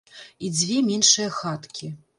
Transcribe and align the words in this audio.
І 0.47 0.49
дзве 0.55 0.77
меншыя 0.89 1.29
хаткі. 1.39 1.97